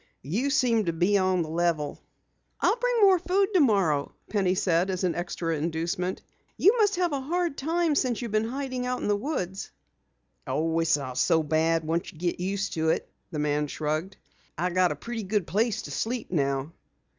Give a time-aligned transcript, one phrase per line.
[0.23, 2.01] "You seem to be on the level."
[2.59, 6.23] "I'll bring more food tomorrow," Penny said as an extra inducement.
[6.57, 9.69] "You must have had a hard time since you've been hiding out in the woods."
[10.47, 14.17] "Oh, it's not so bad once you get used to it," the man shrugged.
[14.57, 16.71] "I've got a pretty good place to sleep now."